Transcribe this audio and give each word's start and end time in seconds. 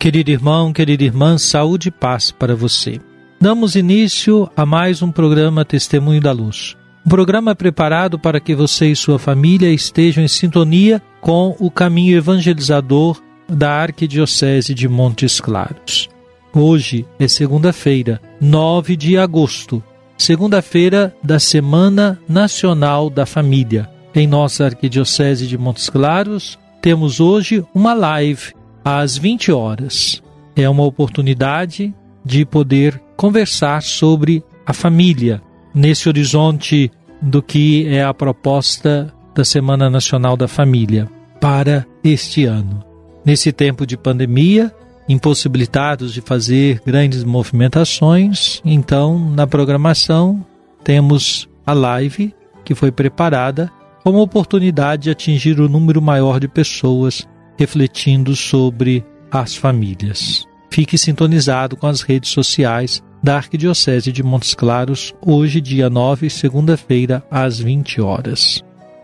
Querido 0.00 0.30
irmão, 0.30 0.72
querida 0.72 1.04
irmã, 1.04 1.36
saúde 1.36 1.88
e 1.88 1.90
paz 1.90 2.30
para 2.30 2.56
você. 2.56 2.98
Damos 3.38 3.76
início 3.76 4.50
a 4.56 4.64
mais 4.64 5.02
um 5.02 5.12
programa 5.12 5.62
Testemunho 5.62 6.22
da 6.22 6.32
Luz. 6.32 6.74
Um 7.04 7.10
programa 7.10 7.54
preparado 7.54 8.18
para 8.18 8.40
que 8.40 8.54
você 8.54 8.86
e 8.86 8.96
sua 8.96 9.18
família 9.18 9.70
estejam 9.70 10.24
em 10.24 10.28
sintonia 10.28 11.02
com 11.20 11.54
o 11.60 11.70
caminho 11.70 12.16
evangelizador 12.16 13.20
da 13.46 13.72
Arquidiocese 13.72 14.72
de 14.72 14.88
Montes 14.88 15.38
Claros. 15.38 16.08
Hoje 16.54 17.04
é 17.18 17.28
segunda-feira, 17.28 18.22
9 18.40 18.96
de 18.96 19.18
agosto, 19.18 19.84
segunda-feira 20.16 21.14
da 21.22 21.38
Semana 21.38 22.18
Nacional 22.26 23.10
da 23.10 23.26
Família. 23.26 23.86
Em 24.14 24.26
nossa 24.26 24.64
Arquidiocese 24.64 25.46
de 25.46 25.58
Montes 25.58 25.90
Claros, 25.90 26.58
temos 26.80 27.20
hoje 27.20 27.62
uma 27.74 27.92
live 27.92 28.54
às 28.84 29.16
20 29.16 29.52
horas. 29.52 30.22
É 30.56 30.68
uma 30.68 30.84
oportunidade 30.84 31.94
de 32.24 32.44
poder 32.44 33.00
conversar 33.16 33.82
sobre 33.82 34.42
a 34.66 34.72
família 34.72 35.42
nesse 35.74 36.08
horizonte 36.08 36.90
do 37.20 37.42
que 37.42 37.86
é 37.88 38.02
a 38.02 38.14
proposta 38.14 39.12
da 39.34 39.44
Semana 39.44 39.88
Nacional 39.88 40.36
da 40.36 40.48
Família 40.48 41.08
para 41.40 41.86
este 42.02 42.44
ano. 42.44 42.84
Nesse 43.24 43.52
tempo 43.52 43.86
de 43.86 43.96
pandemia, 43.96 44.74
impossibilitados 45.08 46.12
de 46.12 46.20
fazer 46.20 46.80
grandes 46.84 47.24
movimentações, 47.24 48.60
então 48.64 49.18
na 49.18 49.46
programação 49.46 50.44
temos 50.82 51.48
a 51.66 51.72
live 51.72 52.34
que 52.64 52.74
foi 52.74 52.90
preparada 52.90 53.70
como 54.02 54.20
oportunidade 54.20 55.04
de 55.04 55.10
atingir 55.10 55.60
o 55.60 55.68
número 55.68 56.00
maior 56.00 56.40
de 56.40 56.48
pessoas 56.48 57.28
refletindo 57.58 58.34
sobre 58.34 59.04
as 59.30 59.54
famílias. 59.54 60.46
Fique 60.70 60.96
sintonizado 60.96 61.76
com 61.76 61.86
as 61.86 62.00
redes 62.00 62.30
sociais 62.30 63.02
da 63.22 63.36
Arquidiocese 63.36 64.12
de 64.12 64.22
Montes 64.22 64.54
Claros, 64.54 65.14
hoje, 65.20 65.60
dia 65.60 65.90
9, 65.90 66.30
segunda-feira, 66.30 67.22
às 67.30 67.58
20 67.58 68.00
horas. 68.00 68.62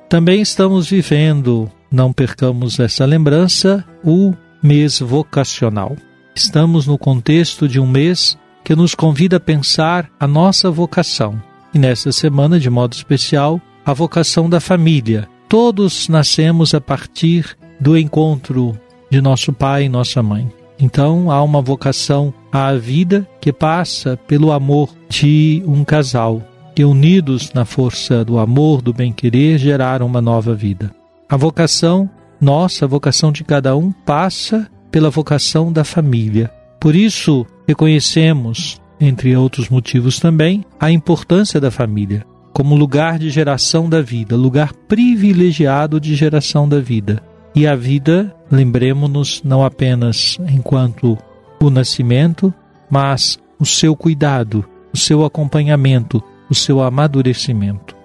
Também 0.08 0.40
estamos 0.40 0.88
vivendo, 0.88 1.70
não 1.90 2.12
percamos 2.12 2.78
essa 2.78 3.04
lembrança, 3.04 3.84
o 4.04 4.32
mês 4.62 5.00
vocacional. 5.00 5.96
Estamos 6.34 6.86
no 6.86 6.96
contexto 6.96 7.68
de 7.68 7.80
um 7.80 7.86
mês 7.86 8.38
que 8.64 8.74
nos 8.74 8.94
convida 8.94 9.36
a 9.36 9.40
pensar 9.40 10.10
a 10.18 10.26
nossa 10.26 10.70
vocação. 10.70 11.40
E 11.74 11.78
nesta 11.78 12.10
semana, 12.12 12.58
de 12.58 12.70
modo 12.70 12.94
especial, 12.94 13.60
a 13.84 13.92
vocação 13.92 14.48
da 14.48 14.60
família. 14.60 15.28
Todos 15.48 16.08
nascemos 16.08 16.74
a 16.74 16.80
partir 16.80 17.56
do 17.80 17.96
encontro 17.96 18.78
de 19.10 19.20
nosso 19.20 19.52
pai 19.52 19.84
e 19.84 19.88
nossa 19.88 20.22
mãe. 20.22 20.50
Então 20.78 21.30
há 21.30 21.42
uma 21.42 21.62
vocação 21.62 22.32
à 22.52 22.74
vida 22.74 23.26
que 23.40 23.52
passa 23.52 24.18
pelo 24.26 24.52
amor 24.52 24.90
de 25.08 25.62
um 25.66 25.84
casal, 25.84 26.42
que 26.74 26.84
unidos 26.84 27.52
na 27.54 27.64
força 27.64 28.24
do 28.24 28.38
amor, 28.38 28.82
do 28.82 28.92
bem-querer, 28.92 29.58
geraram 29.58 30.06
uma 30.06 30.20
nova 30.20 30.54
vida. 30.54 30.90
A 31.28 31.36
vocação, 31.36 32.08
nossa, 32.40 32.84
a 32.84 32.88
vocação 32.88 33.32
de 33.32 33.42
cada 33.42 33.76
um, 33.76 33.90
passa 33.90 34.70
pela 34.90 35.10
vocação 35.10 35.72
da 35.72 35.84
família. 35.84 36.50
Por 36.78 36.94
isso, 36.94 37.46
reconhecemos, 37.66 38.80
entre 39.00 39.34
outros 39.36 39.68
motivos 39.68 40.20
também, 40.20 40.64
a 40.78 40.90
importância 40.90 41.60
da 41.60 41.70
família 41.70 42.24
como 42.56 42.74
lugar 42.74 43.18
de 43.18 43.28
geração 43.28 43.86
da 43.86 44.00
vida, 44.00 44.34
lugar 44.34 44.72
privilegiado 44.72 46.00
de 46.00 46.14
geração 46.14 46.66
da 46.66 46.80
vida. 46.80 47.22
E 47.56 47.66
a 47.66 47.74
vida, 47.74 48.36
lembremos-nos, 48.50 49.42
não 49.42 49.64
apenas 49.64 50.36
enquanto 50.46 51.16
o 51.58 51.70
nascimento, 51.70 52.52
mas 52.90 53.38
o 53.58 53.64
seu 53.64 53.96
cuidado, 53.96 54.62
o 54.92 54.96
seu 54.98 55.24
acompanhamento, 55.24 56.22
o 56.50 56.54
seu 56.54 56.82
amadurecimento. 56.82 57.96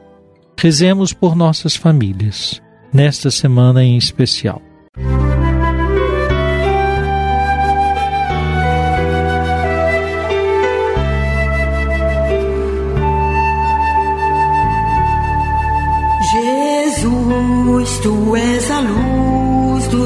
Rezemos 0.58 1.12
por 1.12 1.36
nossas 1.36 1.76
famílias, 1.76 2.62
nesta 2.94 3.30
semana 3.30 3.84
em 3.84 3.98
especial. 3.98 4.62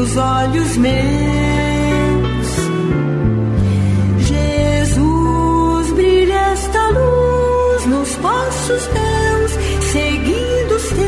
Dos 0.05 0.17
olhos 0.17 0.77
meus. 0.77 0.95
Jesus, 4.27 5.93
brilha 5.93 6.51
esta 6.51 6.89
luz 6.89 7.85
nos 7.87 8.15
passos 8.15 8.87
teus, 8.87 9.51
seguindo 9.91 10.75
os 10.75 10.83
teus. 10.89 11.05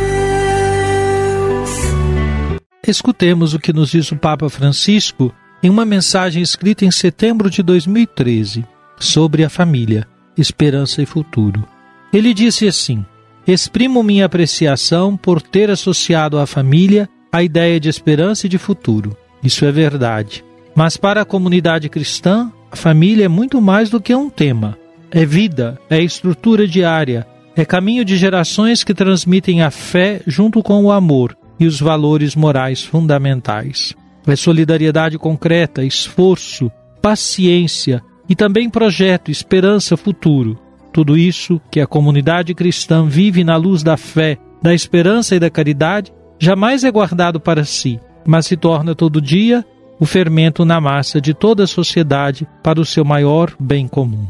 Escutemos 2.88 3.54
o 3.54 3.60
que 3.60 3.72
nos 3.72 3.92
diz 3.92 4.12
o 4.12 4.16
Papa 4.16 4.50
Francisco 4.50 5.32
em 5.62 5.70
uma 5.70 5.86
mensagem 5.86 6.42
escrita 6.42 6.84
em 6.84 6.92
setembro 6.92 7.52
de 7.52 7.62
2013 7.62 8.66
sobre 9.00 9.44
a 9.44 9.50
família, 9.50 10.08
esperança 10.36 11.04
e 11.04 11.06
futuro. 11.06 11.68
Ele 12.12 12.34
disse 12.34 12.68
assim: 12.68 13.06
Exprimo 13.46 14.02
minha 14.02 14.26
apreciação 14.26 15.16
por 15.16 15.40
ter 15.40 15.70
associado 15.70 16.40
à 16.40 16.48
família 16.48 17.08
a 17.32 17.44
ideia 17.44 17.80
de 17.80 17.90
esperança 17.90 18.46
e 18.46 18.50
de 18.50 18.58
futuro. 18.58 19.16
Isso 19.44 19.66
é 19.66 19.72
verdade. 19.72 20.44
Mas 20.76 20.98
para 20.98 21.22
a 21.22 21.26
comunidade 21.26 21.90
cristã, 21.90 22.52
a 22.72 22.76
família 22.76 23.26
é 23.26 23.28
muito 23.28 23.62
mais 23.62 23.90
do 23.90 24.02
que 24.02 24.14
um 24.14 24.30
tema. 24.30 24.78
É 25.10 25.26
vida, 25.26 25.80
é 25.90 26.02
estrutura 26.02 26.68
diária, 26.68 27.26
é 27.56 27.66
caminho 27.66 28.06
de 28.06 28.18
gerações 28.18 28.84
que 28.84 28.94
transmitem 28.94 29.62
a 29.62 29.72
fé 29.72 30.22
junto 30.28 30.62
com 30.62 30.84
o 30.84 30.92
amor 30.92 31.36
e 31.60 31.66
os 31.66 31.80
valores 31.80 32.36
morais 32.36 32.84
fundamentais. 32.84 33.96
É 34.28 34.36
solidariedade 34.36 35.18
concreta, 35.18 35.84
esforço, 35.84 36.70
paciência 37.02 38.04
e 38.30 38.36
também 38.36 38.70
projeto, 38.70 39.32
esperança, 39.32 39.98
futuro. 39.98 40.60
Tudo 40.94 41.18
isso 41.18 41.62
que 41.72 41.80
a 41.80 41.88
comunidade 41.88 42.54
cristã 42.54 43.08
vive 43.08 43.44
na 43.44 43.56
luz 43.56 43.82
da 43.82 43.98
fé, 43.98 44.38
da 44.62 44.74
esperança 44.74 45.36
e 45.36 45.40
da 45.40 45.50
caridade, 45.50 46.12
jamais 46.40 46.84
é 46.84 46.92
guardado 46.92 47.40
para 47.40 47.64
si, 47.64 48.00
mas 48.26 48.46
se 48.46 48.58
torna 48.58 48.96
todo 48.96 49.22
dia 49.22 49.66
o 50.00 50.06
fermento 50.06 50.64
na 50.64 50.80
massa 50.80 51.20
de 51.20 51.34
toda 51.34 51.64
a 51.64 51.68
sociedade 51.68 52.48
para 52.62 52.80
o 52.80 52.86
seu 52.86 53.04
maior 53.04 53.54
bem 53.60 53.88
comum. 53.88 54.28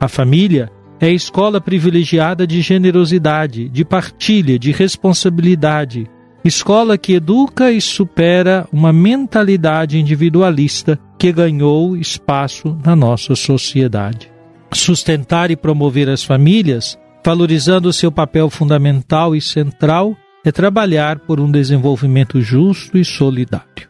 A 0.00 0.08
família 0.08 0.70
é 0.98 1.06
a 1.06 1.12
escola 1.12 1.60
privilegiada 1.60 2.46
de 2.46 2.60
generosidade, 2.62 3.68
de 3.68 3.84
partilha, 3.84 4.58
de 4.58 4.72
responsabilidade, 4.72 6.08
escola 6.44 6.96
que 6.96 7.14
educa 7.14 7.70
e 7.70 7.80
supera 7.80 8.66
uma 8.72 8.92
mentalidade 8.92 9.98
individualista 9.98 10.98
que 11.18 11.30
ganhou 11.32 11.96
espaço 11.96 12.78
na 12.82 12.96
nossa 12.96 13.34
sociedade 13.34 14.36
sustentar 14.76 15.50
e 15.50 15.56
promover 15.56 16.08
as 16.08 16.22
famílias, 16.22 16.98
valorizando 17.24 17.92
seu 17.92 18.12
papel 18.12 18.48
fundamental 18.48 19.34
e 19.34 19.40
central, 19.40 20.16
é 20.46 20.52
trabalhar 20.52 21.18
por 21.18 21.40
um 21.40 21.50
desenvolvimento 21.50 22.40
justo 22.40 22.96
e 22.96 23.04
solidário. 23.04 23.88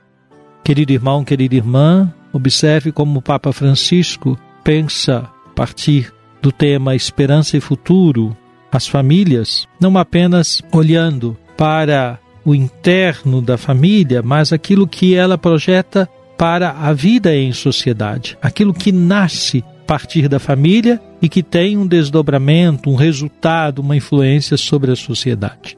Querido 0.64 0.90
irmão, 0.90 1.22
querida 1.22 1.54
irmã, 1.54 2.10
observe 2.32 2.90
como 2.90 3.18
o 3.18 3.22
Papa 3.22 3.52
Francisco 3.52 4.38
pensa 4.64 5.30
a 5.46 5.50
partir 5.50 6.10
do 6.40 6.50
tema 6.50 6.94
esperança 6.94 7.58
e 7.58 7.60
futuro, 7.60 8.34
as 8.72 8.88
famílias, 8.88 9.68
não 9.78 9.98
apenas 9.98 10.62
olhando 10.72 11.36
para 11.58 12.18
o 12.42 12.54
interno 12.54 13.42
da 13.42 13.58
família, 13.58 14.22
mas 14.22 14.50
aquilo 14.50 14.88
que 14.88 15.14
ela 15.14 15.36
projeta 15.36 16.08
para 16.38 16.70
a 16.70 16.90
vida 16.94 17.36
em 17.36 17.52
sociedade, 17.52 18.38
aquilo 18.40 18.72
que 18.72 18.92
nasce 18.92 19.62
a 19.82 19.86
partir 19.86 20.26
da 20.26 20.38
família 20.38 21.02
e 21.20 21.28
que 21.28 21.42
tem 21.42 21.76
um 21.76 21.86
desdobramento, 21.86 22.88
um 22.88 22.94
resultado, 22.94 23.80
uma 23.80 23.94
influência 23.94 24.56
sobre 24.56 24.90
a 24.90 24.96
sociedade. 24.96 25.76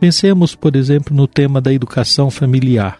Pensemos, 0.00 0.54
por 0.54 0.76
exemplo, 0.76 1.14
no 1.14 1.26
tema 1.26 1.60
da 1.60 1.72
educação 1.72 2.30
familiar. 2.30 2.98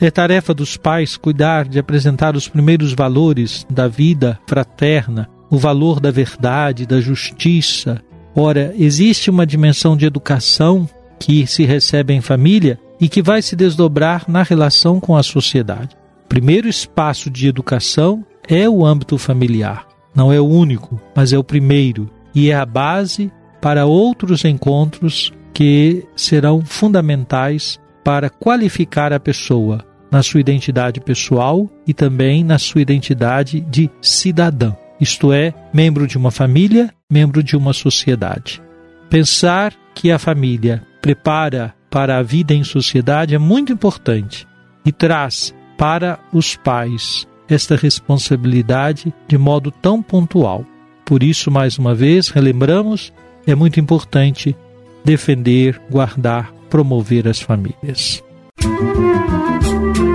É 0.00 0.10
tarefa 0.10 0.52
dos 0.52 0.76
pais 0.76 1.16
cuidar 1.16 1.68
de 1.68 1.78
apresentar 1.78 2.36
os 2.36 2.48
primeiros 2.48 2.92
valores 2.92 3.64
da 3.70 3.86
vida 3.86 4.38
fraterna, 4.46 5.28
o 5.48 5.56
valor 5.56 6.00
da 6.00 6.10
verdade, 6.10 6.86
da 6.86 7.00
justiça. 7.00 8.02
Ora, 8.34 8.74
existe 8.76 9.30
uma 9.30 9.46
dimensão 9.46 9.96
de 9.96 10.04
educação 10.04 10.88
que 11.18 11.46
se 11.46 11.64
recebe 11.64 12.12
em 12.12 12.20
família 12.20 12.78
e 13.00 13.08
que 13.08 13.22
vai 13.22 13.40
se 13.40 13.54
desdobrar 13.54 14.24
na 14.28 14.42
relação 14.42 14.98
com 14.98 15.16
a 15.16 15.22
sociedade. 15.22 15.96
O 16.24 16.28
primeiro 16.28 16.68
espaço 16.68 17.30
de 17.30 17.46
educação 17.46 18.24
é 18.48 18.68
o 18.68 18.84
âmbito 18.84 19.16
familiar. 19.16 19.86
Não 20.14 20.32
é 20.32 20.40
o 20.40 20.46
único, 20.46 21.00
mas 21.14 21.32
é 21.32 21.38
o 21.38 21.44
primeiro 21.44 22.10
e 22.34 22.50
é 22.50 22.54
a 22.56 22.66
base 22.66 23.32
para 23.60 23.86
outros 23.86 24.44
encontros 24.44 25.32
que 25.54 26.04
serão 26.16 26.62
fundamentais 26.62 27.80
para 28.04 28.28
qualificar 28.28 29.12
a 29.12 29.20
pessoa 29.20 29.84
na 30.10 30.22
sua 30.22 30.40
identidade 30.40 31.00
pessoal 31.00 31.70
e 31.86 31.94
também 31.94 32.44
na 32.44 32.58
sua 32.58 32.82
identidade 32.82 33.60
de 33.60 33.90
cidadão, 34.02 34.76
isto 35.00 35.32
é, 35.32 35.54
membro 35.72 36.06
de 36.06 36.18
uma 36.18 36.30
família, 36.30 36.92
membro 37.10 37.42
de 37.42 37.56
uma 37.56 37.72
sociedade. 37.72 38.62
Pensar 39.08 39.72
que 39.94 40.10
a 40.10 40.18
família 40.18 40.82
prepara 41.00 41.74
para 41.90 42.18
a 42.18 42.22
vida 42.22 42.52
em 42.52 42.64
sociedade 42.64 43.34
é 43.34 43.38
muito 43.38 43.72
importante 43.72 44.46
e 44.84 44.92
traz 44.92 45.54
para 45.78 46.18
os 46.32 46.56
pais 46.56 47.26
esta 47.48 47.76
responsabilidade 47.76 49.12
de 49.28 49.38
modo 49.38 49.70
tão 49.70 50.02
pontual. 50.02 50.64
Por 51.04 51.22
isso, 51.22 51.50
mais 51.50 51.78
uma 51.78 51.94
vez, 51.94 52.28
relembramos, 52.28 53.12
é 53.46 53.54
muito 53.54 53.78
importante 53.78 54.56
defender, 55.04 55.80
guardar, 55.90 56.52
promover 56.70 57.28
as 57.28 57.40
famílias. 57.40 58.22
Música 58.62 60.13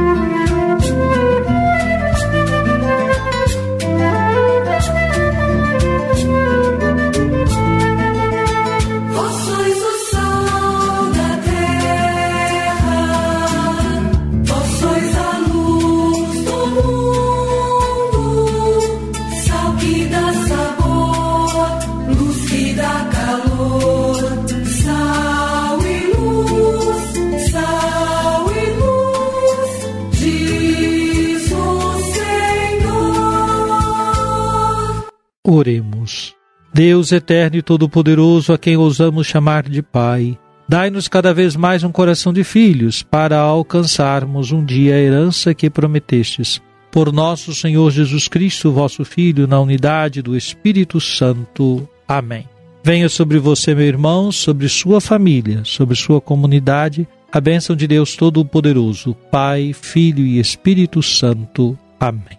Oremos. 35.50 36.36
Deus 36.72 37.12
eterno 37.12 37.58
e 37.58 37.62
todo-poderoso, 37.62 38.54
a 38.54 38.58
quem 38.58 38.78
ousamos 38.78 39.26
chamar 39.26 39.64
de 39.68 39.82
Pai, 39.82 40.38
dai-nos 40.68 41.08
cada 41.08 41.34
vez 41.34 41.56
mais 41.56 41.84
um 41.84 41.92
coração 41.92 42.32
de 42.32 42.44
filhos 42.44 43.02
para 43.02 43.40
alcançarmos 43.40 44.52
um 44.52 44.64
dia 44.64 44.94
a 44.94 45.00
herança 45.00 45.54
que 45.54 45.70
prometestes. 45.70 46.62
Por 46.92 47.12
nosso 47.12 47.54
Senhor 47.56 47.90
Jesus 47.92 48.28
Cristo, 48.28 48.72
vosso 48.72 49.04
Filho, 49.04 49.48
na 49.48 49.60
unidade 49.60 50.22
do 50.22 50.38
Espírito 50.38 51.02
Santo. 51.02 51.88
Amém. 52.08 52.48
Venha 52.84 53.10
sobre 53.10 53.40
você, 53.40 53.74
meu 53.74 53.86
irmão, 53.86 54.32
sobre 54.32 54.70
sua 54.70 55.02
família, 55.02 55.62
sobre 55.64 55.96
sua 55.96 56.22
comunidade, 56.22 57.08
a 57.32 57.42
bênção 57.42 57.76
de 57.76 57.88
Deus 57.88 58.16
Todo-Poderoso, 58.16 59.16
Pai, 59.32 59.74
Filho 59.74 60.26
e 60.26 60.40
Espírito 60.40 61.02
Santo. 61.04 61.78
Amém. 62.00 62.39